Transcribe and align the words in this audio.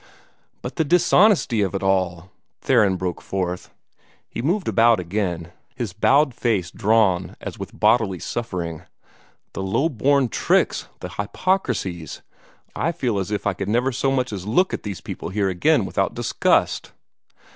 "But 0.63 0.77
the 0.77 0.83
mean 0.83 0.89
dishonesty 0.89 1.61
of 1.61 1.75
it 1.75 1.83
all!" 1.83 2.31
Theron 2.61 2.95
broke 2.95 3.21
forth. 3.21 3.69
He 4.27 4.41
moved 4.41 4.67
about 4.67 4.99
again, 4.99 5.51
his 5.75 5.93
bowed 5.93 6.33
face 6.33 6.71
drawn 6.71 7.35
as 7.39 7.59
with 7.59 7.79
bodily 7.79 8.17
suffering. 8.17 8.81
"The 9.53 9.61
low 9.61 9.89
born 9.89 10.29
tricks, 10.29 10.87
the 11.01 11.09
hypocrisies! 11.09 12.23
I 12.75 12.91
feel 12.91 13.19
as 13.19 13.29
if 13.29 13.45
I 13.45 13.53
could 13.53 13.69
never 13.69 13.91
so 13.91 14.11
much 14.11 14.33
as 14.33 14.47
look 14.47 14.73
at 14.73 14.81
these 14.81 15.01
people 15.01 15.29
here 15.29 15.49
again 15.49 15.85
without 15.85 16.15
disgust." 16.15 16.93